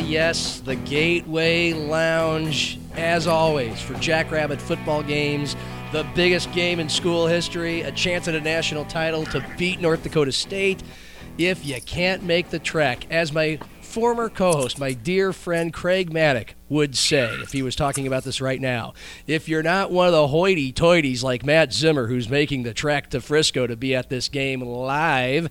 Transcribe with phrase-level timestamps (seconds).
[0.00, 5.56] Yes, the Gateway Lounge, as always, for Jackrabbit football games.
[5.92, 10.02] The biggest game in school history, a chance at a national title to beat North
[10.02, 10.82] Dakota State.
[11.38, 16.12] If you can't make the trek, as my former co host, my dear friend Craig
[16.12, 18.94] Maddock, would say if he was talking about this right now.
[19.26, 23.10] If you're not one of the hoity toities like Matt Zimmer, who's making the trek
[23.10, 25.50] to Frisco to be at this game live,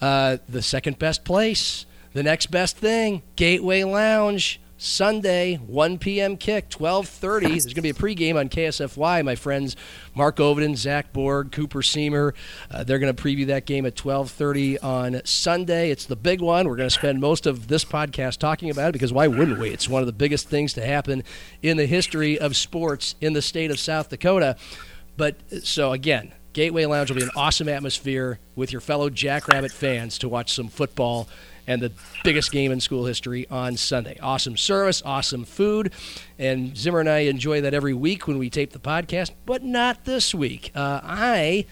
[0.00, 4.58] uh, the second best place, the next best thing, Gateway Lounge.
[4.78, 6.36] Sunday, 1 p.m.
[6.36, 7.40] kick, 12:30.
[7.40, 9.24] There's going to be a pregame on KSFY.
[9.24, 9.74] My friends
[10.14, 12.34] Mark Ovenden, Zach Borg, Cooper Seamer,
[12.70, 15.90] uh, they're going to preview that game at 12:30 on Sunday.
[15.90, 16.68] It's the big one.
[16.68, 19.70] We're going to spend most of this podcast talking about it because why wouldn't we?
[19.70, 21.22] It's one of the biggest things to happen
[21.62, 24.56] in the history of sports in the state of South Dakota.
[25.16, 30.16] But so again, Gateway Lounge will be an awesome atmosphere with your fellow Jackrabbit fans
[30.18, 31.28] to watch some football
[31.66, 31.92] and the
[32.24, 34.18] biggest game in school history on Sunday.
[34.22, 35.92] Awesome service, awesome food,
[36.38, 40.04] and Zimmer and I enjoy that every week when we tape the podcast, but not
[40.04, 40.72] this week.
[40.74, 41.66] Uh, I.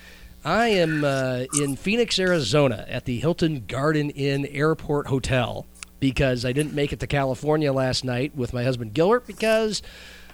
[0.47, 5.65] I am uh, in Phoenix, Arizona at the Hilton Garden Inn Airport Hotel
[6.01, 9.81] because I didn't make it to California last night with my husband Gilbert because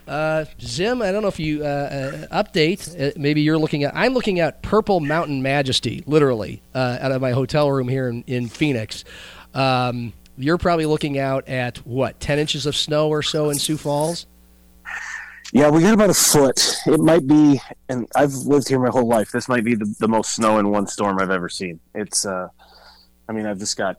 [0.08, 3.00] uh, Zim, I don't know if you uh, uh, update.
[3.00, 3.94] Uh, maybe you're looking at.
[3.94, 8.24] I'm looking at Purple Mountain Majesty, literally, uh, out of my hotel room here in,
[8.26, 9.04] in Phoenix.
[9.54, 13.76] Um, you're probably looking out at what 10 inches of snow or so in Sioux
[13.76, 14.26] Falls.
[15.52, 16.76] Yeah, we got about a foot.
[16.86, 19.32] It might be, and I've lived here my whole life.
[19.32, 21.80] This might be the, the most snow in one storm I've ever seen.
[21.94, 22.48] It's, uh,
[23.28, 23.96] I mean, I've just got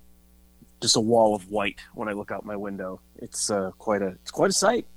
[0.81, 3.01] just a wall of white when I look out my window.
[3.17, 4.87] It's uh, quite a, it's quite a sight,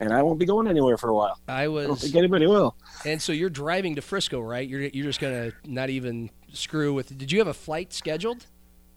[0.00, 1.38] and I won't be going anywhere for a while.
[1.46, 1.84] I was.
[1.84, 2.76] I don't think anybody will.
[3.06, 4.68] And so you're driving to Frisco, right?
[4.68, 7.16] You're you're just gonna not even screw with.
[7.16, 8.46] Did you have a flight scheduled?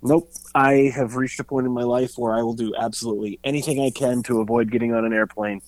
[0.03, 0.30] Nope.
[0.53, 3.90] I have reached a point in my life where I will do absolutely anything I
[3.90, 5.62] can to avoid getting on an airplane.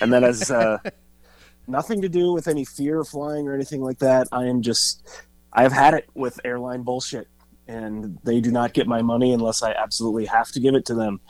[0.00, 0.78] And that has uh,
[1.66, 4.26] nothing to do with any fear of flying or anything like that.
[4.32, 5.06] I am just,
[5.52, 7.28] I've had it with airline bullshit.
[7.68, 10.94] And they do not get my money unless I absolutely have to give it to
[10.94, 11.20] them.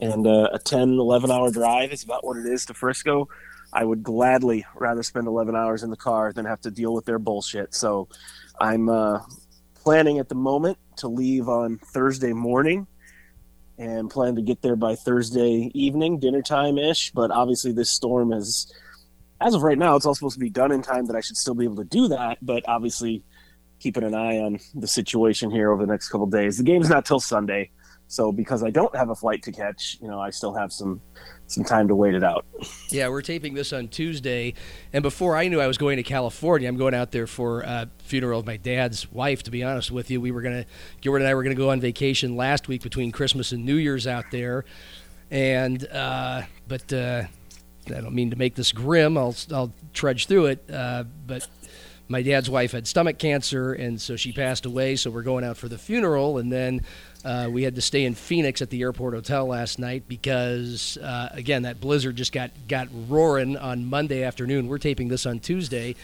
[0.00, 3.28] And uh, a 10, 11 hour drive is about what it is to Frisco.
[3.72, 7.04] I would gladly rather spend 11 hours in the car than have to deal with
[7.04, 7.74] their bullshit.
[7.74, 8.08] So
[8.60, 9.20] I'm uh,
[9.74, 12.86] planning at the moment to leave on Thursday morning
[13.78, 17.12] and plan to get there by Thursday evening, dinner time ish.
[17.12, 18.72] But obviously, this storm is,
[19.40, 21.36] as of right now, it's all supposed to be done in time that I should
[21.36, 22.38] still be able to do that.
[22.42, 23.22] But obviously,
[23.78, 26.58] keeping an eye on the situation here over the next couple days.
[26.58, 27.70] The game's not till Sunday,
[28.08, 31.00] so because I don't have a flight to catch, you know, I still have some
[31.46, 32.44] some time to wait it out.
[32.90, 34.54] Yeah, we're taping this on Tuesday,
[34.92, 37.88] and before I knew I was going to California, I'm going out there for a
[37.98, 39.42] funeral of my dad's wife.
[39.44, 40.64] To be honest with you, we were gonna
[41.02, 44.06] Gilbert and I were gonna go on vacation last week between Christmas and New Year's
[44.06, 44.64] out there,
[45.30, 47.24] and uh, but uh,
[47.88, 49.18] I don't mean to make this grim.
[49.18, 51.46] I'll I'll trudge through it, uh, but
[52.08, 54.96] my dad's wife had stomach cancer, and so she passed away.
[54.96, 56.82] So we're going out for the funeral, and then
[57.24, 61.28] uh, we had to stay in Phoenix at the airport hotel last night because, uh,
[61.32, 64.68] again, that blizzard just got got roaring on Monday afternoon.
[64.68, 65.96] We're taping this on Tuesday.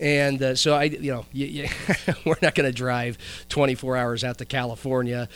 [0.00, 1.68] And uh, so I, you know, you, you
[2.24, 5.28] we're not going to drive 24 hours out to California.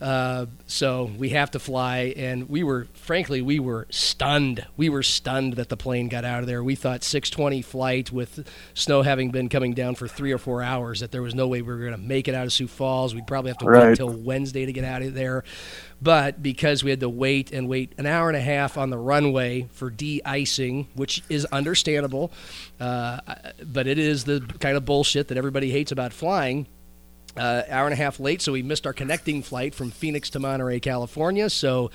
[0.00, 4.64] Uh, so we have to fly, and we were, frankly, we were stunned.
[4.76, 6.62] We were stunned that the plane got out of there.
[6.62, 11.00] We thought 6:20 flight with snow having been coming down for three or four hours
[11.00, 13.12] that there was no way we were going to make it out of Sioux Falls.
[13.12, 13.80] We'd probably have to Right.
[13.82, 15.42] wait until Wednesday to get out of there.
[16.00, 18.98] But because we had to wait and wait an hour and a half on the
[18.98, 22.30] runway for de-icing, which is understandable,
[22.78, 23.18] uh,
[23.66, 26.66] but it is the kind of bullshit that everybody hates about flying
[27.38, 30.40] uh, hour and a half late, so we missed our connecting flight from Phoenix to
[30.40, 31.48] Monterey, California.
[31.50, 31.90] So,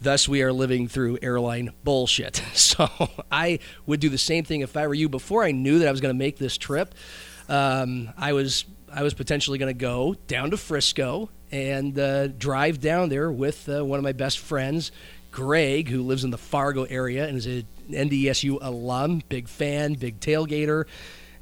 [0.00, 2.42] thus, we are living through airline bullshit.
[2.54, 2.88] So,
[3.32, 5.08] I would do the same thing if I were you.
[5.08, 6.94] Before I knew that I was going to make this trip,
[7.48, 12.80] um, I was I was potentially going to go down to Frisco and uh, drive
[12.80, 14.92] down there with uh, one of my best friends,
[15.30, 20.20] Greg, who lives in the Fargo area and is an NDSU alum, big fan, big
[20.20, 20.84] tailgater.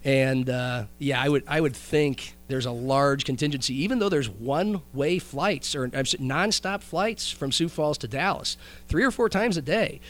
[0.04, 4.28] And uh, yeah, I would I would think there's a large contingency, even though there's
[4.28, 9.62] one-way flights or nonstop flights from Sioux Falls to Dallas, three or four times a
[9.62, 10.00] day.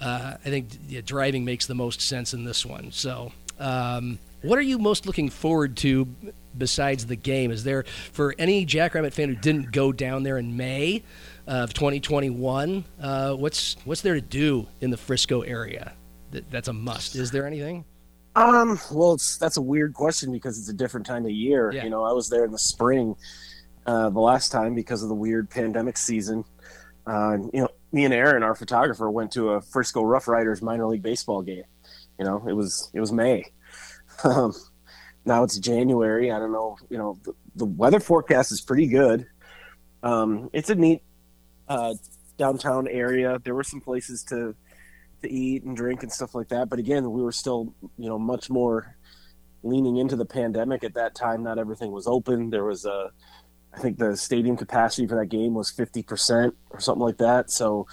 [0.00, 2.92] Uh, I think yeah, driving makes the most sense in this one.
[2.92, 6.06] So, um, what are you most looking forward to
[6.56, 7.50] besides the game?
[7.50, 11.02] Is there for any Jackrabbit fan who didn't go down there in May
[11.48, 12.84] of 2021?
[13.00, 15.92] Uh, what's what's there to do in the Frisco area?
[16.30, 17.16] That, that's a must.
[17.16, 17.84] Is there anything?
[18.36, 21.72] Um, well, it's that's a weird question because it's a different time of year.
[21.72, 21.84] Yeah.
[21.84, 23.16] You know, I was there in the spring
[23.86, 26.44] uh, the last time because of the weird pandemic season.
[27.06, 30.86] Uh, you know, me and Aaron, our photographer, went to a Frisco Rough Riders minor
[30.86, 31.64] league baseball game.
[32.18, 33.44] You know, it was it was May.
[34.22, 34.52] Um,
[35.24, 36.30] now it's January.
[36.30, 36.76] I don't know.
[36.90, 39.26] You know, the, the weather forecast is pretty good.
[40.02, 41.02] Um, it's a neat
[41.68, 41.94] uh,
[42.36, 43.38] downtown area.
[43.42, 44.54] There were some places to
[45.22, 46.68] to eat and drink and stuff like that.
[46.68, 48.96] But again, we were still, you know, much more
[49.62, 51.42] leaning into the pandemic at that time.
[51.42, 52.50] Not everything was open.
[52.50, 53.10] There was a,
[53.74, 57.50] I think the stadium capacity for that game was 50% or something like that.
[57.50, 57.86] So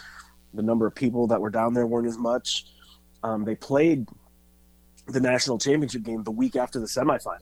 [0.54, 2.66] the number of people that were down there weren't as much.
[3.24, 4.08] Um, they played
[5.08, 7.40] the national championship game the week after the semifinal.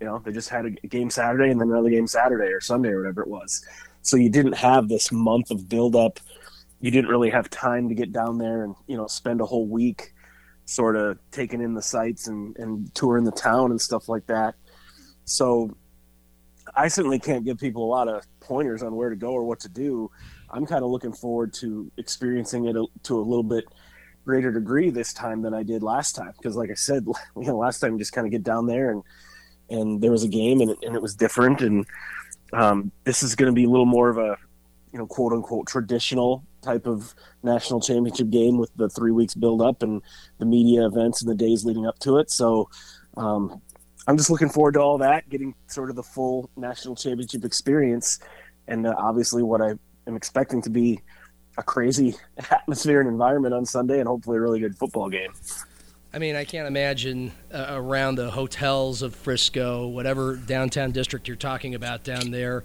[0.00, 2.90] You know, they just had a game Saturday and then another game Saturday or Sunday
[2.90, 3.64] or whatever it was.
[4.02, 6.20] So you didn't have this month of buildup
[6.80, 9.66] you didn't really have time to get down there and you know spend a whole
[9.66, 10.12] week
[10.66, 14.54] sort of taking in the sights and, and touring the town and stuff like that.
[15.24, 15.76] So
[16.74, 19.60] i certainly can't give people a lot of pointers on where to go or what
[19.60, 20.10] to do.
[20.50, 23.64] I'm kind of looking forward to experiencing it to a little bit
[24.24, 26.32] greater degree this time than i did last time.
[26.36, 27.04] Because like i said
[27.36, 29.02] you know last time just kind of get down there and
[29.70, 31.86] and there was a game and it, and it was different and
[32.52, 34.36] um, this is going to be a little more of a
[34.94, 39.60] you know quote unquote traditional type of national championship game with the three weeks build
[39.60, 40.00] up and
[40.38, 42.30] the media events and the days leading up to it.
[42.30, 42.70] So
[43.16, 43.60] um,
[44.06, 48.20] I'm just looking forward to all that, getting sort of the full national championship experience,
[48.68, 49.70] and uh, obviously what I
[50.06, 51.00] am expecting to be
[51.58, 52.14] a crazy
[52.50, 55.32] atmosphere and environment on Sunday, and hopefully a really good football game.
[56.12, 61.36] I mean, I can't imagine uh, around the hotels of Frisco, whatever downtown district you're
[61.36, 62.62] talking about down there.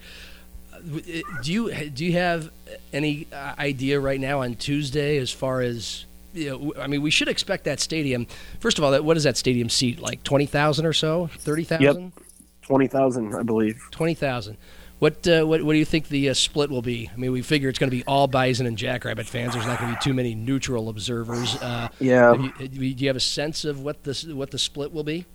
[1.43, 2.51] Do you do you have
[2.93, 7.27] any idea right now on Tuesday as far as you know, I mean, we should
[7.27, 8.27] expect that stadium.
[8.59, 9.99] First of all, that what does that stadium seat?
[9.99, 11.27] Like twenty thousand or so?
[11.39, 12.13] Thirty thousand?
[12.61, 13.81] Twenty thousand, I believe.
[13.91, 14.57] Twenty thousand.
[14.99, 17.09] What, uh, what what do you think the uh, split will be?
[17.11, 19.53] I mean, we figure it's going to be all Bison and Jackrabbit fans.
[19.53, 21.55] There's not going to be too many neutral observers.
[21.55, 22.33] Uh, Yeah.
[22.59, 25.25] you- do you have a sense of what the what the split will be?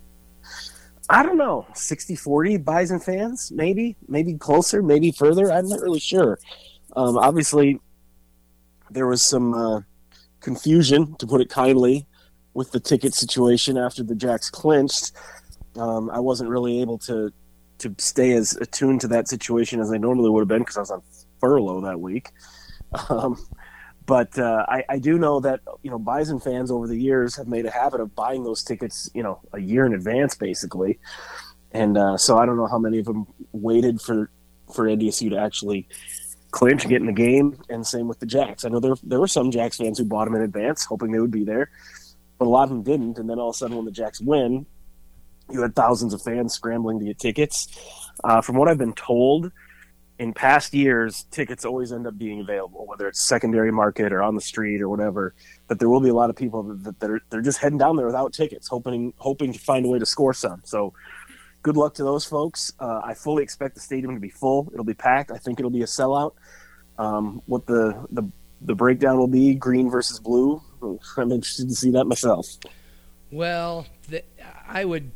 [1.10, 5.52] I don't know, 60 40 Bison fans, maybe, maybe closer, maybe further.
[5.52, 6.38] I'm not really sure.
[6.96, 7.80] Um, obviously,
[8.90, 9.80] there was some uh,
[10.40, 12.06] confusion, to put it kindly,
[12.54, 15.12] with the ticket situation after the Jacks clinched.
[15.76, 17.32] Um, I wasn't really able to
[17.78, 20.80] to stay as attuned to that situation as I normally would have been because I
[20.80, 21.02] was on
[21.40, 22.30] furlough that week.
[23.10, 23.44] Um,
[24.06, 27.48] but uh, I, I do know that you know Bison fans over the years have
[27.48, 30.98] made a habit of buying those tickets, you know, a year in advance, basically.
[31.72, 34.30] And uh, so I don't know how many of them waited for
[34.74, 35.88] for NDSU to actually
[36.50, 37.58] clinch get in the game.
[37.68, 38.64] And same with the Jacks.
[38.64, 41.20] I know there there were some Jacks fans who bought them in advance, hoping they
[41.20, 41.70] would be there,
[42.38, 43.18] but a lot of them didn't.
[43.18, 44.66] And then all of a sudden, when the Jacks win,
[45.50, 47.68] you had thousands of fans scrambling to get tickets.
[48.22, 49.50] Uh, from what I've been told,
[50.18, 54.34] in past years, tickets always end up being available, whether it's secondary market or on
[54.34, 55.34] the street or whatever.
[55.66, 57.96] But there will be a lot of people that, that are they're just heading down
[57.96, 60.62] there without tickets, hoping hoping to find a way to score some.
[60.64, 60.94] So,
[61.62, 62.72] good luck to those folks.
[62.78, 64.70] Uh, I fully expect the stadium to be full.
[64.72, 65.32] It'll be packed.
[65.32, 66.34] I think it'll be a sellout.
[66.96, 68.22] Um, what the the
[68.60, 70.62] the breakdown will be, green versus blue.
[71.16, 72.46] I'm interested to see that myself.
[73.30, 74.22] Well, the,
[74.66, 75.10] I would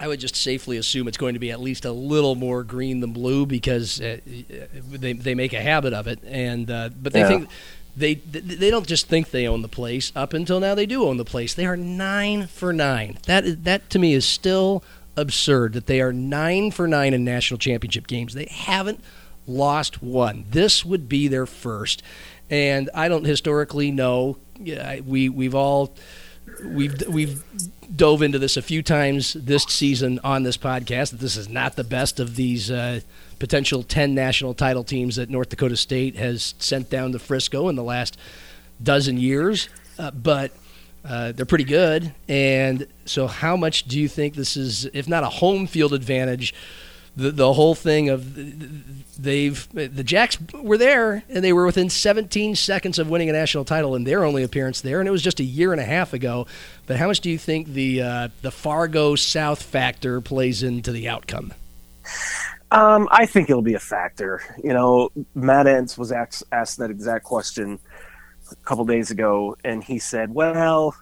[0.00, 3.00] I would just safely assume it's going to be at least a little more green
[3.00, 7.20] than blue because uh, they they make a habit of it, and uh, but they
[7.20, 7.28] Yeah.
[7.28, 7.48] think
[7.96, 10.10] they they don't just think they own the place.
[10.16, 11.52] Up until now, they do own the place.
[11.54, 13.18] They are nine for nine.
[13.26, 14.82] That is, that to me is still
[15.16, 18.32] absurd that they are nine for nine in national championship games.
[18.32, 19.04] They haven't
[19.46, 20.46] lost one.
[20.50, 22.02] This would be their first,
[22.48, 24.38] and I don't historically know.
[24.58, 25.94] Yeah, we we've all
[26.64, 27.44] we've we've
[27.94, 31.76] dove into this a few times this season on this podcast that this is not
[31.76, 33.00] the best of these uh,
[33.38, 37.76] potential 10 national title teams that North Dakota State has sent down to Frisco in
[37.76, 38.16] the last
[38.82, 39.68] dozen years.
[39.98, 40.52] Uh, but
[41.04, 42.14] uh, they're pretty good.
[42.28, 46.54] And so how much do you think this is if not a home field advantage
[47.16, 48.34] the, the whole thing of
[49.20, 53.64] they've the Jacks were there and they were within 17 seconds of winning a national
[53.64, 56.12] title in their only appearance there, and it was just a year and a half
[56.12, 56.46] ago.
[56.86, 61.08] But how much do you think the uh, the Fargo South factor plays into the
[61.08, 61.52] outcome?
[62.70, 64.42] Um, I think it'll be a factor.
[64.62, 67.80] You know, Matt Entz was asked, asked that exact question
[68.50, 70.94] a couple days ago, and he said, "Well,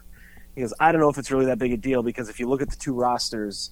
[0.55, 2.49] he goes, I don't know if it's really that big a deal because if you
[2.49, 3.71] look at the two rosters,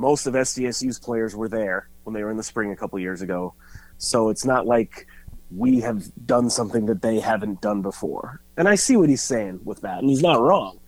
[0.00, 3.22] most of SDSU's players were there when they were in the spring a couple years
[3.22, 3.54] ago,
[3.98, 5.06] so it's not like
[5.54, 9.60] we have done something that they haven't done before." And I see what he's saying
[9.64, 10.80] with that, and he's not wrong.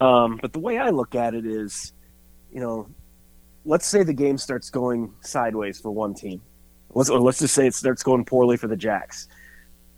[0.00, 1.92] Um, but the way I look at it is,
[2.52, 2.88] you know,
[3.64, 6.42] let's say the game starts going sideways for one team.
[6.90, 9.28] Let's or let's just say it starts going poorly for the Jacks.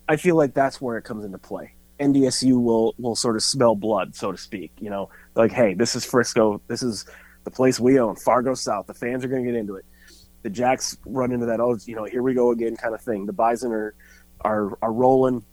[0.08, 1.74] I feel like that's where it comes into play.
[1.98, 4.72] NDSU will will sort of smell blood, so to speak.
[4.78, 6.60] You know, like, hey, this is Frisco.
[6.68, 7.06] This is
[7.46, 8.88] the place we own, Fargo South.
[8.88, 9.84] The fans are going to get into it.
[10.42, 11.60] The Jacks run into that.
[11.60, 13.24] Oh, you know, here we go again, kind of thing.
[13.24, 13.94] The Bison are
[14.40, 15.44] are are rolling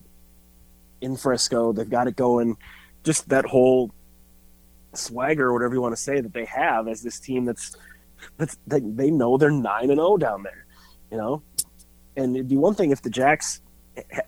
[1.01, 1.71] in Frisco.
[1.71, 2.57] They've got it going.
[3.03, 3.91] Just that whole
[4.93, 7.77] swagger, or whatever you want to say, that they have as this team that's
[8.37, 10.65] that's they, they know they're nine and zero down there.
[11.11, 11.43] You know,
[12.17, 13.61] and it'd be one thing if the Jacks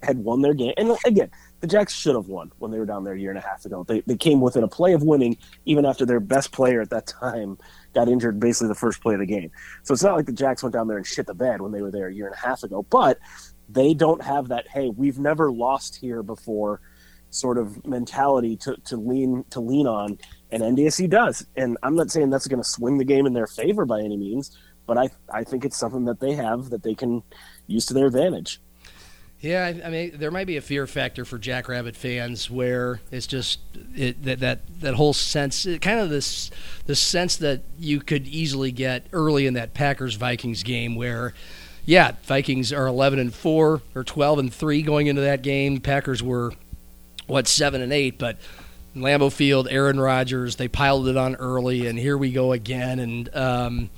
[0.03, 0.73] had won their game.
[0.77, 1.31] And again,
[1.65, 3.65] the Jacks should have won when they were down there a year and a half
[3.65, 3.83] ago.
[3.83, 7.07] They, they came within a play of winning, even after their best player at that
[7.07, 7.57] time
[7.95, 9.49] got injured basically the first play of the game.
[9.81, 11.81] So it's not like the Jacks went down there and shit the bed when they
[11.81, 13.17] were there a year and a half ago, but
[13.67, 16.81] they don't have that, hey, we've never lost here before
[17.31, 20.19] sort of mentality to, to lean to lean on
[20.51, 21.47] and NDSU does.
[21.55, 24.17] And I'm not saying that's going to swing the game in their favor by any
[24.17, 24.55] means,
[24.85, 27.23] but I I think it's something that they have that they can
[27.65, 28.61] use to their advantage.
[29.45, 33.27] Yeah, I, I mean, there might be a fear factor for Jackrabbit fans where it's
[33.27, 33.59] just
[33.95, 36.49] it, that that that whole sense, kind of this
[36.87, 41.33] the sense that you could easily get early in that Packers Vikings game where.
[41.87, 45.79] Yeah, Vikings are 11 and 4 or 12 and 3 going into that game.
[45.79, 46.51] Packers were
[47.27, 48.39] what 7 and 8, but
[48.95, 53.35] Lambeau Field, Aaron Rodgers, they piled it on early, and here we go again, and
[53.35, 53.91] um,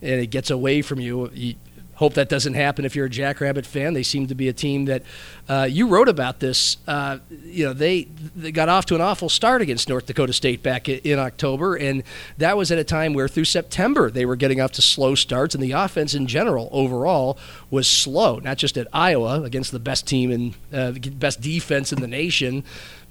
[0.00, 1.28] and it gets away from you.
[1.34, 1.56] you
[1.96, 3.94] hope that doesn't happen if you're a Jackrabbit fan.
[3.94, 5.02] They seem to be a team that
[5.48, 6.78] uh, you wrote about this.
[6.86, 10.62] Uh, you know, they they got off to an awful start against North Dakota State
[10.62, 12.02] back in October, and
[12.38, 15.54] that was at a time where through September they were getting off to slow starts,
[15.54, 17.38] and the offense in general overall
[17.70, 18.38] was slow.
[18.38, 22.64] Not just at Iowa against the best team and uh, best defense in the nation,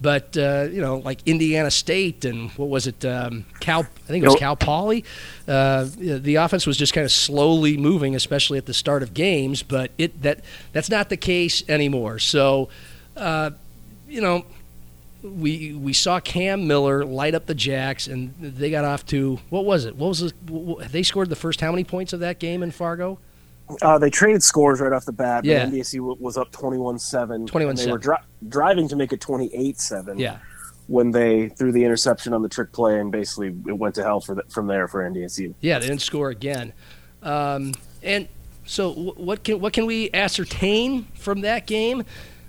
[0.04, 3.82] but uh, you know, like Indiana State and what was it, um, Cal?
[3.82, 5.06] I think it was Cal Poly.
[5.48, 9.64] Uh, the offense was just kind of slowly moving, especially at the start of games.
[9.64, 10.42] But it that
[10.74, 12.20] that's not the case anymore.
[12.24, 12.70] So,
[13.16, 13.52] uh,
[14.08, 14.46] you know,
[15.24, 19.66] we we saw Cam Miller light up the Jacks, and they got off to what
[19.66, 19.96] was it?
[19.96, 23.20] What was the, they scored the first how many points of that game in Fargo?
[23.82, 25.46] Uh, they traded scores right off the bat.
[25.46, 25.66] Yeah.
[25.66, 27.48] NDSU was up 21-7.
[27.48, 27.86] 21-7.
[27.86, 28.18] They were dri-
[28.50, 30.20] driving to make it 28-7.
[30.20, 30.40] Yeah.
[30.88, 34.20] When they threw the interception on the trick play, and basically it went to hell
[34.20, 35.54] for the, from there for NDSU.
[35.62, 36.74] Yeah, they didn't score again.
[37.22, 38.28] Um, and
[38.66, 42.04] so, what can what can we ascertain from that game,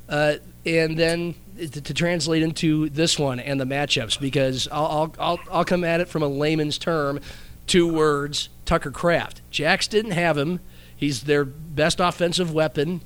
[0.09, 4.21] uh, and then to, to, translate into this one and the matchups?
[4.21, 7.21] Because I'll, I'll I'll I'll come at it from a layman's term,
[7.67, 9.43] two words: Tucker Kraft.
[9.51, 10.61] Jacks didn't have him
[10.97, 13.03] He's their best offensive weapon.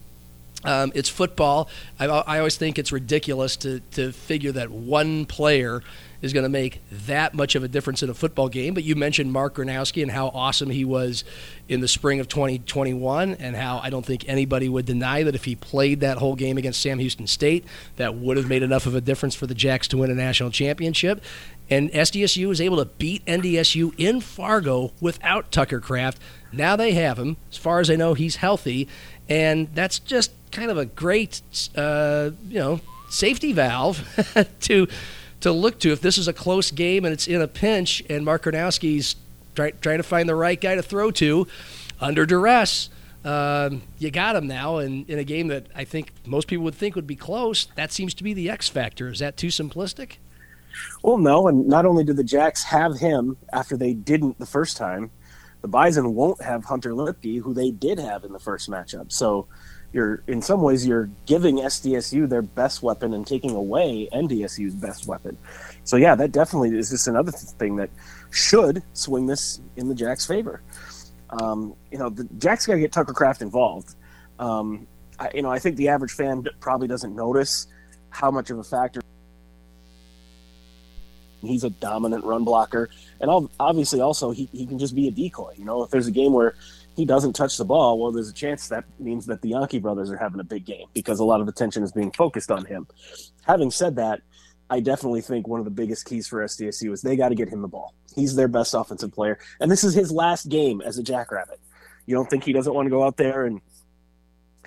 [0.64, 1.68] Um, it's football.
[2.00, 5.82] I, I, always think it's ridiculous to, to figure that one player
[6.20, 8.74] is going to make that much of a difference in a football game.
[8.74, 11.22] But you mentioned Mark Gronowski and how awesome he was
[11.68, 15.44] in the spring of 2021, and how I don't think anybody would deny that if
[15.44, 17.64] he played that whole game against Sam Houston State,
[17.96, 20.50] that would have made enough of a difference for the Jacks to win a national
[20.50, 21.22] championship.
[21.70, 26.18] And SDSU was able to beat NDSU in Fargo without Tucker Kraft.
[26.50, 27.36] Now they have him.
[27.50, 28.88] As far as I know, he's healthy,
[29.28, 31.40] and that's just kind of a great,
[31.76, 32.80] uh, you know,
[33.10, 34.06] safety valve
[34.60, 34.88] to
[35.40, 38.24] to look to if this is a close game and it's in a pinch, and
[38.24, 39.16] Mark Gronowski's
[39.54, 41.46] try, trying to find the right guy to throw to
[42.00, 42.90] under duress.
[43.24, 46.74] Um, you got him now, and in a game that I think most people would
[46.74, 49.08] think would be close, that seems to be the X factor.
[49.08, 50.16] Is that too simplistic?
[51.02, 54.76] Well, no, and not only do the Jacks have him after they didn't the first
[54.76, 55.10] time,
[55.60, 59.12] the Bison won't have Hunter Luepke, who they did have in the first matchup.
[59.12, 59.46] So
[59.92, 65.06] you're in some ways you're giving SDSU their best weapon and taking away NDSU's best
[65.06, 65.36] weapon.
[65.84, 67.90] So yeah, that definitely is just another thing that
[68.30, 70.60] should swing this in the Jacks' favor.
[71.30, 73.94] Um, you know, the Jacks got to get Tucker Kraft involved.
[74.38, 74.86] Um,
[75.18, 77.66] I, you know, I think the average fan probably doesn't notice
[78.10, 79.00] how much of a factor
[81.40, 82.90] He's a dominant run blocker,
[83.20, 85.54] and obviously also he, he can just be a decoy.
[85.56, 86.54] You know, if there's a game where
[86.96, 90.10] he doesn't touch the ball, well, there's a chance that means that the Janke brothers
[90.10, 92.88] are having a big game because a lot of attention is being focused on him.
[93.46, 94.20] Having said that,
[94.68, 97.48] I definitely think one of the biggest keys for SDSU is they got to get
[97.48, 97.94] him the ball.
[98.14, 101.60] He's their best offensive player, and this is his last game as a Jackrabbit.
[102.06, 103.60] You don't think he doesn't want to go out there and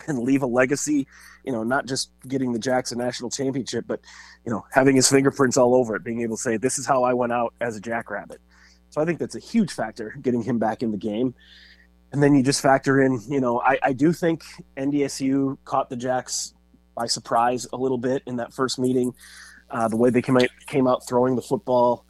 [0.07, 1.07] and leave a legacy,
[1.43, 4.01] you know, not just getting the Jackson national championship, but
[4.45, 7.03] you know, having his fingerprints all over it, being able to say, "This is how
[7.03, 8.39] I went out as a Jackrabbit."
[8.89, 11.33] So I think that's a huge factor getting him back in the game.
[12.11, 14.43] And then you just factor in, you know, I, I do think
[14.75, 16.53] NDSU caught the Jacks
[16.93, 19.13] by surprise a little bit in that first meeting.
[19.69, 22.05] Uh, the way they came out, came out throwing the football,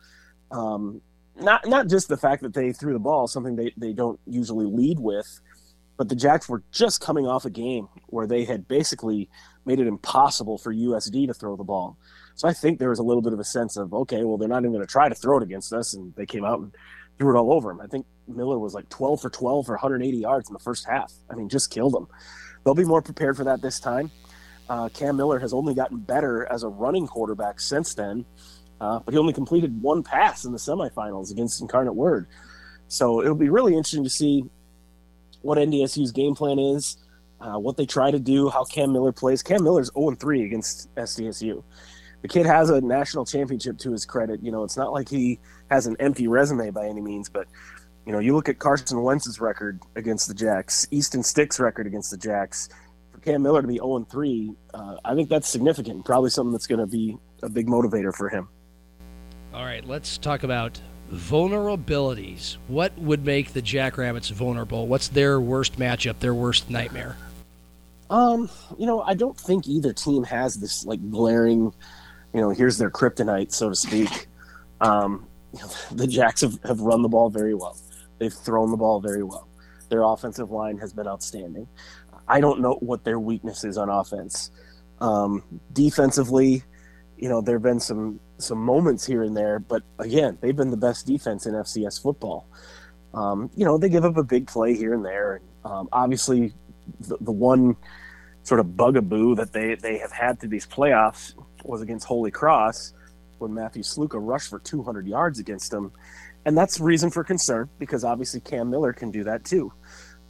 [0.50, 1.02] um,
[1.40, 4.66] not not just the fact that they threw the ball, something they, they don't usually
[4.66, 5.40] lead with,
[6.02, 9.30] but the Jacks were just coming off a game where they had basically
[9.66, 11.96] made it impossible for USD to throw the ball.
[12.34, 14.50] So I think there was a little bit of a sense of, okay, well, they're
[14.50, 15.94] not even going to try to throw it against us.
[15.94, 16.74] And they came out and
[17.20, 17.82] threw it all over them.
[17.82, 21.14] I think Miller was like 12 for 12 for 180 yards in the first half.
[21.30, 22.08] I mean, just killed them.
[22.64, 24.10] They'll be more prepared for that this time.
[24.70, 28.26] Uh, Cam Miller has only gotten better as a running quarterback since then,
[28.80, 32.26] uh, but he only completed one pass in the semifinals against Incarnate Word.
[32.88, 34.50] So it'll be really interesting to see
[35.42, 36.98] what NDSU's game plan is,
[37.40, 39.42] uh, what they try to do, how Cam Miller plays.
[39.42, 41.64] Cam Miller's 0 3 against SDSU
[42.22, 44.44] the kid has a national championship to his credit.
[44.44, 47.48] You know, it's not like he has an empty resume by any means, but
[48.06, 52.12] you know, you look at Carson Wentz's record against the Jacks, Easton Stick's record against
[52.12, 52.70] the Jacks.
[53.12, 56.06] For Cam Miller to be 0 3, uh, I think that's significant.
[56.06, 58.48] Probably something that's going to be a big motivator for him.
[59.54, 60.80] All right, let's talk about
[61.12, 62.58] vulnerabilities.
[62.68, 64.88] What would make the Jackrabbits vulnerable?
[64.88, 67.18] What's their worst matchup, their worst nightmare?
[68.10, 71.74] Um, you know, I don't think either team has this like glaring
[72.34, 74.28] you know, here's their kryptonite, so to speak.
[74.80, 77.78] Um, you know, the Jacks have, have run the ball very well.
[78.20, 79.48] They've thrown the ball very well.
[79.90, 81.68] Their offensive line has been outstanding.
[82.28, 84.52] I don't know what their weakness is on offense.
[85.00, 86.64] Um, defensively,
[87.18, 90.72] you know, there have been some some moments here and there, but again, they've been
[90.72, 92.48] the best defense in FCS football.
[93.14, 95.42] Um, you know, they give up a big play here and there.
[95.66, 96.54] Um, obviously,
[97.02, 97.76] the, the one
[98.44, 101.34] sort of bugaboo that they, they have had through these playoffs
[101.64, 102.94] was against Holy Cross
[103.38, 105.92] when Matthew Sluka rushed for 200 yards against them.
[106.46, 109.72] And that's reason for concern because obviously Cam Miller can do that too.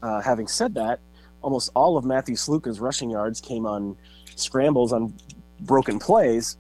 [0.02, 1.00] Uh, having said that,
[1.42, 3.96] almost all of Matthew Sluka's rushing yards came on
[4.36, 5.14] scrambles on
[5.62, 6.58] broken plays.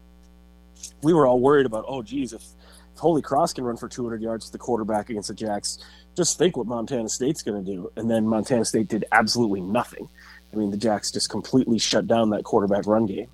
[1.02, 4.22] We were all worried about, oh, geez, if, if Holy Cross can run for 200
[4.22, 5.80] yards with the quarterback against the Jacks,
[6.16, 7.92] just think what Montana State's going to do.
[7.96, 10.10] And then Montana State did absolutely nothing.
[10.52, 13.30] I mean, the Jacks just completely shut down that quarterback run game.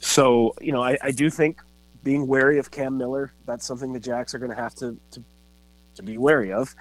[0.00, 1.60] So, you know, I, I do think
[2.02, 5.22] being wary of Cam Miller, that's something the Jacks are going to have to, to,
[5.96, 6.74] to be wary of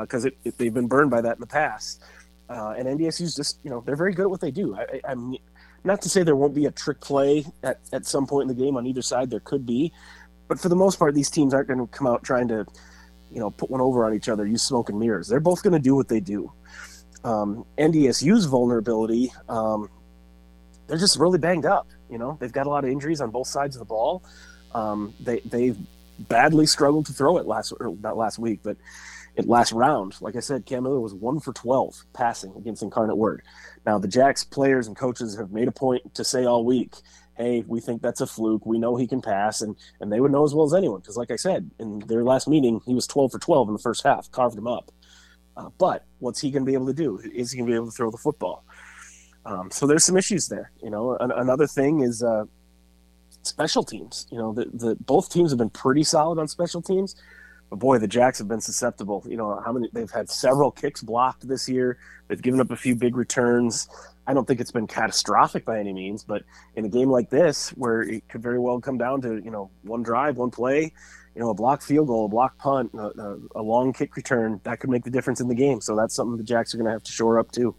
[0.00, 2.02] because uh, they've been burned by that in the past.
[2.48, 4.76] Uh, and NDSU's just, you know, they're very good at what they do.
[4.76, 5.36] I, am
[5.86, 8.62] not to say there won't be a trick play at, at some point in the
[8.62, 9.30] game on either side.
[9.30, 9.92] There could be.
[10.48, 12.66] But for the most part, these teams aren't going to come out trying to,
[13.32, 15.28] you know, put one over on each other, use smoke and mirrors.
[15.28, 16.52] They're both going to do what they do.
[17.24, 19.88] Um, NDSU's vulnerability, um,
[20.86, 21.88] they're just really banged up.
[22.10, 24.22] You know, they've got a lot of injuries on both sides of the ball.
[24.74, 25.76] Um, they they've
[26.28, 28.76] badly struggled to throw it last not last week, but
[29.36, 30.16] it last round.
[30.20, 33.42] Like I said, Cam Miller was one for twelve passing against Incarnate Word.
[33.84, 36.94] Now the Jacks players and coaches have made a point to say all week,
[37.36, 38.64] "Hey, we think that's a fluke.
[38.66, 41.16] We know he can pass," and and they would know as well as anyone because,
[41.16, 44.02] like I said in their last meeting, he was twelve for twelve in the first
[44.02, 44.90] half, carved him up.
[45.56, 47.18] Uh, but what's he going to be able to do?
[47.34, 48.64] Is he going to be able to throw the football?
[49.46, 50.70] Um, so there's some issues there.
[50.82, 52.44] You know, An- another thing is uh,
[53.42, 54.26] special teams.
[54.30, 57.16] You know, the, the both teams have been pretty solid on special teams,
[57.70, 59.24] but boy, the Jacks have been susceptible.
[59.28, 61.98] You know, how many they've had several kicks blocked this year.
[62.28, 63.88] They've given up a few big returns.
[64.26, 66.42] I don't think it's been catastrophic by any means, but
[66.74, 69.70] in a game like this, where it could very well come down to you know
[69.82, 70.92] one drive, one play,
[71.36, 74.80] you know, a block field goal, a block punt, a, a, long kick return, that
[74.80, 75.82] could make the difference in the game.
[75.82, 77.74] So that's something the Jacks are going to have to shore up too.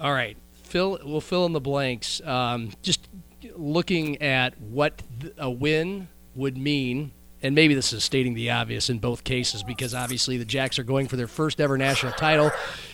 [0.00, 0.98] All right, fill.
[1.04, 2.20] We'll fill in the blanks.
[2.22, 3.08] Um, just
[3.54, 5.00] looking at what
[5.38, 7.12] a win would mean,
[7.46, 10.84] and maybe this is stating the obvious in both cases because obviously the Jacks are
[10.84, 12.50] going for their first ever national title.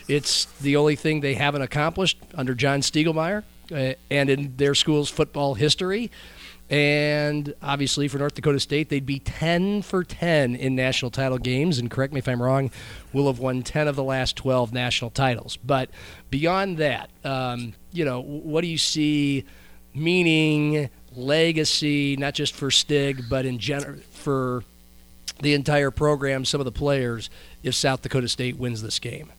[0.07, 5.09] It's the only thing they haven't accomplished under John Stiegelmeier uh, and in their school's
[5.09, 6.11] football history.
[6.69, 11.79] And obviously, for North Dakota State, they'd be 10 for 10 in national title games.
[11.79, 12.69] And correct me if I'm wrong,
[13.11, 15.57] will have won 10 of the last 12 national titles.
[15.57, 15.89] But
[16.29, 19.45] beyond that, um, you know, what do you see
[19.93, 24.63] meaning, legacy, not just for Stig, but in general for
[25.39, 27.29] the entire program, some of the players,
[27.63, 29.31] if South Dakota State wins this game?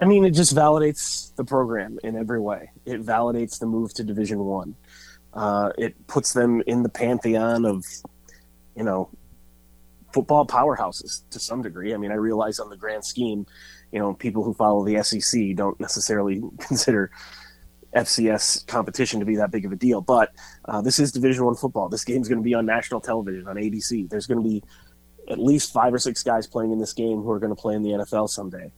[0.00, 2.70] I mean, it just validates the program in every way.
[2.84, 4.76] It validates the move to Division One.
[5.34, 7.84] Uh, it puts them in the pantheon of,
[8.76, 9.10] you know,
[10.12, 11.94] football powerhouses to some degree.
[11.94, 13.46] I mean, I realize on the grand scheme,
[13.92, 17.10] you know, people who follow the SEC don't necessarily consider
[17.94, 20.00] FCS competition to be that big of a deal.
[20.00, 20.32] But
[20.66, 21.88] uh, this is Division One football.
[21.88, 24.08] This game's going to be on national television on ABC.
[24.08, 24.62] There's going to be
[25.28, 27.74] at least five or six guys playing in this game who are going to play
[27.74, 28.72] in the NFL someday.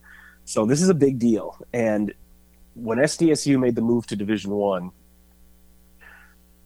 [0.44, 1.56] So this is a big deal.
[1.72, 2.12] And
[2.74, 4.90] when SDSU made the move to Division One,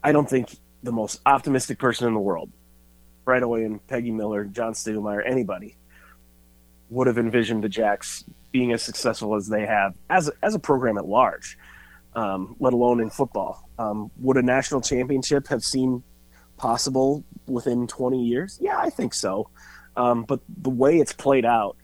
[0.03, 2.51] I, I don't think the most optimistic person in the world,
[3.25, 5.75] Brett Oyen, Peggy Miller, John Stiegelmeier, anybody
[6.89, 10.97] would have envisioned the Jacks being as successful as they have as as a program
[10.97, 11.57] at large,
[12.15, 13.69] um, let alone in football.
[13.77, 16.03] Um, would a national championship have seemed
[16.57, 18.57] possible within 20 years?
[18.61, 19.49] Yeah, I think so.
[19.97, 21.77] Um, but the way it's played out,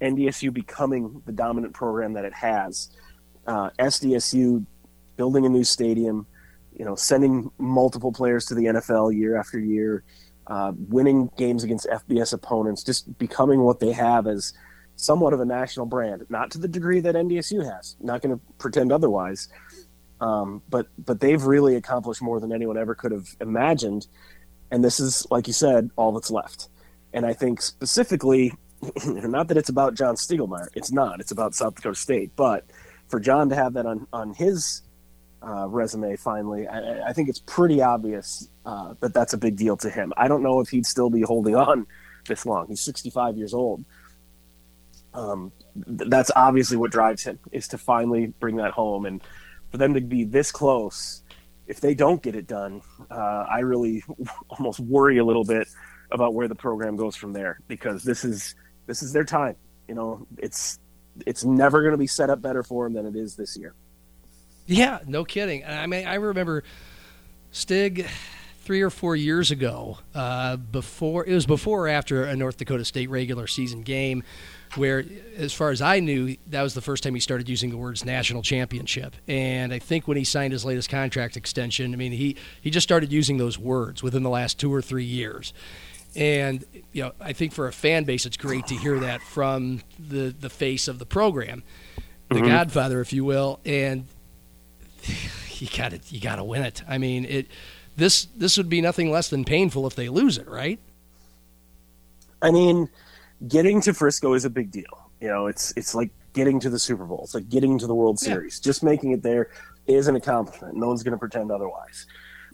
[0.00, 2.90] NDSU becoming the dominant program that it has,
[3.46, 4.64] uh, SDSU
[5.16, 6.26] building a new stadium,
[6.76, 10.04] you know, sending multiple players to the NFL year after year,
[10.46, 14.52] uh, winning games against FBS opponents, just becoming what they have as
[14.96, 16.24] somewhat of a national brand.
[16.28, 17.96] Not to the degree that NDSU has.
[18.00, 19.48] Not going to pretend otherwise.
[20.20, 24.06] Um, but but they've really accomplished more than anyone ever could have imagined,
[24.70, 26.68] and this is, like you said, all that's left.
[27.12, 28.52] And I think specifically,
[29.06, 30.68] not that it's about John Stiegelmeier.
[30.74, 31.20] It's not.
[31.20, 32.32] It's about South Dakota State.
[32.36, 32.64] But
[33.08, 34.82] for John to have that on on his
[35.42, 39.76] uh, resume finally, I, I, think it's pretty obvious uh, that that's a big deal
[39.78, 40.12] to him.
[40.16, 41.86] I don't know if he'd still be holding on
[42.26, 42.66] this long.
[42.66, 43.84] He's 65 years old.
[45.14, 49.22] Um, th- that's obviously what drives him is to finally bring that home, and
[49.70, 51.22] for them to be this close.
[51.66, 54.02] If they don't get it done, uh, I really
[54.48, 55.68] almost worry a little bit
[56.10, 58.54] about where the program goes from there because this is
[58.86, 59.56] this is their time.
[59.86, 60.78] You know, it's
[61.26, 63.74] it's never going to be set up better for them than it is this year.
[64.66, 65.64] Yeah, no kidding.
[65.64, 66.62] I mean, I remember
[67.50, 68.06] Stig
[68.68, 72.84] three or four years ago, uh, before it was before or after a North Dakota
[72.84, 74.22] State regular season game,
[74.74, 75.02] where,
[75.38, 78.04] as far as I knew, that was the first time he started using the words
[78.04, 79.16] national championship.
[79.26, 82.84] And I think when he signed his latest contract extension, I mean, he he just
[82.84, 85.54] started using those words within the last two or three years.
[86.14, 89.80] And you know, I think for a fan base, it's great to hear that from
[89.98, 91.62] the the face of the program,
[92.28, 92.48] the mm-hmm.
[92.48, 93.60] Godfather, if you will.
[93.64, 94.04] And
[95.54, 96.82] you got to you got to win it.
[96.86, 97.46] I mean, it
[97.98, 100.78] this this would be nothing less than painful if they lose it, right?
[102.40, 102.88] I mean,
[103.46, 105.10] getting to Frisco is a big deal.
[105.20, 107.22] You know, it's it's like getting to the Super Bowl.
[107.24, 108.60] It's like getting to the World Series.
[108.60, 108.68] Yeah.
[108.68, 109.50] Just making it there
[109.86, 110.76] is an accomplishment.
[110.76, 112.06] No one's going to pretend otherwise.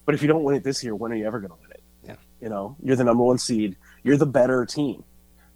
[0.07, 1.71] But if you don't win it this year, when are you ever going to win
[1.73, 1.83] it?
[2.05, 2.17] Yeah.
[2.41, 3.77] You know, you're the number one seed.
[4.03, 5.05] You're the better team.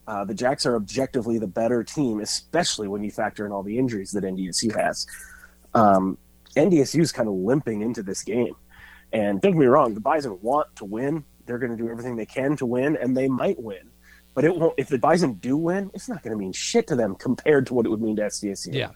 [0.07, 3.79] Uh, the Jacks are objectively the better team, especially when you factor in all the
[3.79, 5.07] injuries that NDSU has.
[5.75, 6.17] Um,
[6.57, 8.57] NDSU is kind of limping into this game.
[9.13, 11.25] And don't get me wrong, the Bison want to win.
[11.47, 13.91] They're going to do everything they can to win, and they might win.
[14.35, 14.75] But it won't.
[14.77, 17.75] If the Bison do win, it's not going to mean shit to them compared to
[17.75, 18.75] what it would mean to SDSU.
[18.75, 18.91] Yeah.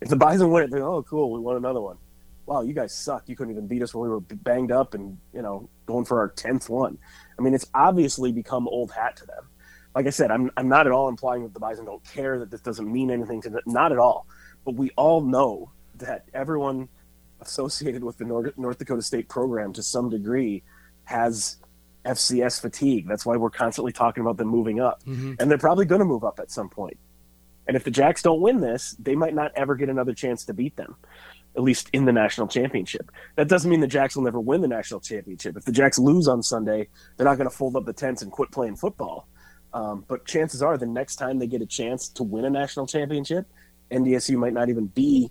[0.00, 1.98] If the Bison win it, they're oh cool, we won another one.
[2.46, 3.28] Wow, you guys suck.
[3.28, 6.18] You couldn't even beat us when we were banged up and you know going for
[6.18, 6.98] our tenth one.
[7.38, 9.44] I mean, it's obviously become old hat to them.
[9.94, 12.50] Like I said, I'm I'm not at all implying that the Bison don't care that
[12.50, 13.62] this doesn't mean anything to them.
[13.66, 14.26] Not at all.
[14.64, 16.88] But we all know that everyone
[17.40, 20.62] associated with the North Dakota State program to some degree
[21.04, 21.56] has
[22.04, 23.06] FCS fatigue.
[23.08, 25.02] That's why we're constantly talking about them moving up.
[25.04, 25.34] Mm-hmm.
[25.38, 26.98] And they're probably going to move up at some point.
[27.66, 30.54] And if the Jacks don't win this, they might not ever get another chance to
[30.54, 30.96] beat them,
[31.54, 33.10] at least in the national championship.
[33.36, 35.56] That doesn't mean the Jacks will never win the national championship.
[35.56, 38.32] If the Jacks lose on Sunday, they're not going to fold up the tents and
[38.32, 39.28] quit playing football.
[39.74, 42.86] Um, but chances are the next time they get a chance to win a national
[42.86, 43.46] championship,
[43.90, 45.30] NDSU might not even be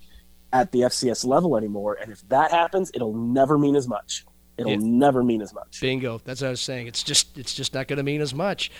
[0.53, 1.97] at the FCS level anymore.
[2.01, 4.25] And if that happens, it'll never mean as much.
[4.57, 5.79] It'll it, never mean as much.
[5.81, 6.19] Bingo.
[6.23, 6.87] That's what I was saying.
[6.87, 8.71] It's just it's just not going to mean as much.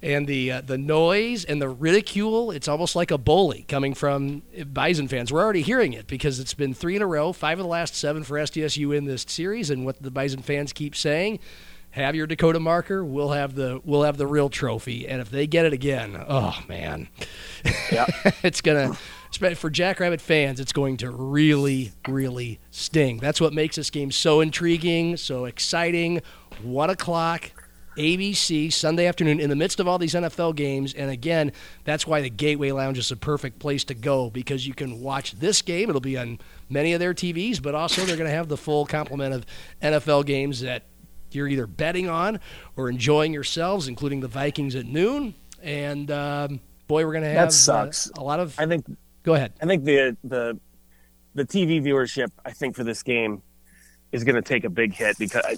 [0.00, 4.42] And the uh, the noise and the ridicule, it's almost like a bully coming from
[4.72, 5.30] Bison fans.
[5.30, 7.94] We're already hearing it because it's been three in a row, five of the last
[7.94, 9.68] seven for SDSU in this series.
[9.68, 11.38] And what the Bison fans keep saying,
[11.96, 13.04] have your Dakota marker.
[13.04, 15.06] We'll have the we'll have the real trophy.
[15.06, 17.08] And if they get it again, oh man,
[17.92, 18.06] yeah,
[18.42, 18.96] it's gonna
[19.56, 23.18] for Jackrabbit fans, it's going to really, really sting.
[23.18, 26.22] That's what makes this game so intriguing, so exciting.
[26.62, 27.50] One o'clock,
[27.96, 30.94] ABC, Sunday afternoon, in the midst of all these NFL games.
[30.94, 31.52] And again,
[31.84, 35.32] that's why the Gateway Lounge is a perfect place to go because you can watch
[35.32, 35.88] this game.
[35.88, 38.86] It'll be on many of their TVs, but also they're going to have the full
[38.86, 39.46] complement of
[39.82, 40.84] NFL games that
[41.32, 42.40] you're either betting on
[42.76, 45.34] or enjoying yourselves, including the Vikings at noon.
[45.62, 48.08] And um, boy, we're going to have that sucks.
[48.08, 48.58] Uh, a lot of.
[48.58, 48.86] I think
[49.26, 49.52] Go ahead.
[49.60, 50.58] I think the the
[51.34, 53.42] the TV viewership, I think for this game,
[54.12, 55.56] is going to take a big hit because I,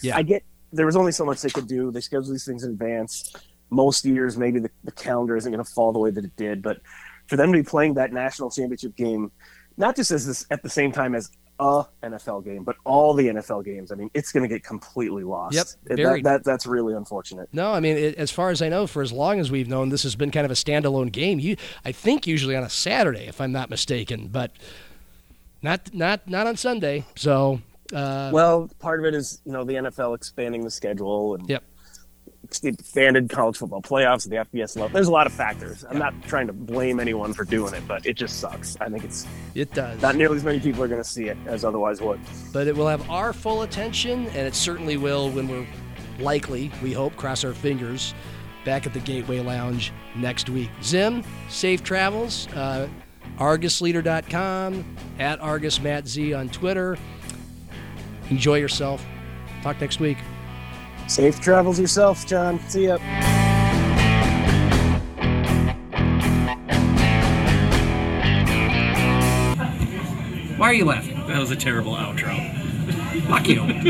[0.00, 0.16] yeah.
[0.16, 1.90] I get there was only so much they could do.
[1.90, 3.34] They scheduled these things in advance.
[3.70, 6.62] most years maybe the, the calendar isn't going to fall the way that it did,
[6.62, 6.78] but
[7.26, 9.32] for them to be playing that national championship game,
[9.76, 11.28] not just as this at the same time as
[11.62, 13.92] a NFL game, but all the NFL games.
[13.92, 15.54] I mean, it's going to get completely lost.
[15.54, 17.48] Yep, that, that that's really unfortunate.
[17.52, 19.88] No, I mean, it, as far as I know, for as long as we've known,
[19.88, 21.38] this has been kind of a standalone game.
[21.38, 24.52] You, I think, usually on a Saturday, if I'm not mistaken, but
[25.62, 27.04] not not not on Sunday.
[27.16, 27.60] So,
[27.94, 31.62] uh, Well, part of it is you know the NFL expanding the schedule and yep.
[32.64, 34.90] Expanded college football playoffs at the FBS level.
[34.90, 35.84] There's a lot of factors.
[35.88, 38.76] I'm not trying to blame anyone for doing it, but it just sucks.
[38.80, 40.00] I think it's It does.
[40.02, 42.20] not nearly as many people are going to see it as otherwise would.
[42.52, 45.66] but it will have our full attention, and it certainly will when we're
[46.20, 48.14] likely, we hope, cross our fingers,
[48.64, 50.70] back at the Gateway Lounge next week.
[50.82, 52.46] Zim, safe travels.
[52.54, 52.88] Uh,
[53.38, 54.84] ArgusLeader.com,
[55.18, 56.96] at Argus Matt Z on Twitter.
[58.30, 59.04] Enjoy yourself.
[59.62, 60.18] Talk next week.
[61.12, 62.58] Safe travels yourself, John.
[62.70, 62.96] See ya.
[70.56, 71.18] Why are you laughing?
[71.26, 72.32] That was a terrible outro.
[73.28, 73.62] Fuck you.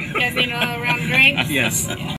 [0.00, 1.50] You guys need a round of drinks?
[1.50, 1.86] Yes.